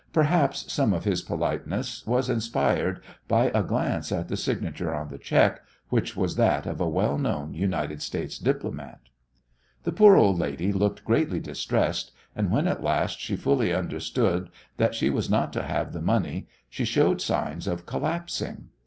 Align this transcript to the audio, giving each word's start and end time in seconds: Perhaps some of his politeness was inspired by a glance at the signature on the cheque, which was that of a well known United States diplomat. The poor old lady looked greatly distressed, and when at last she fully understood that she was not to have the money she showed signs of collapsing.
Perhaps 0.13 0.73
some 0.73 0.93
of 0.93 1.03
his 1.03 1.21
politeness 1.21 2.07
was 2.07 2.27
inspired 2.27 3.01
by 3.27 3.51
a 3.53 3.61
glance 3.61 4.11
at 4.11 4.29
the 4.29 4.35
signature 4.35 4.91
on 4.95 5.09
the 5.09 5.19
cheque, 5.19 5.61
which 5.89 6.15
was 6.15 6.37
that 6.37 6.65
of 6.65 6.81
a 6.81 6.89
well 6.89 7.19
known 7.19 7.53
United 7.53 8.01
States 8.01 8.39
diplomat. 8.39 8.99
The 9.83 9.91
poor 9.91 10.15
old 10.15 10.39
lady 10.39 10.73
looked 10.73 11.05
greatly 11.05 11.39
distressed, 11.39 12.13
and 12.35 12.49
when 12.49 12.67
at 12.67 12.81
last 12.83 13.19
she 13.19 13.35
fully 13.35 13.71
understood 13.75 14.49
that 14.77 14.95
she 14.95 15.11
was 15.11 15.29
not 15.29 15.53
to 15.53 15.61
have 15.61 15.93
the 15.93 16.01
money 16.01 16.47
she 16.67 16.83
showed 16.83 17.21
signs 17.21 17.67
of 17.67 17.85
collapsing. 17.85 18.69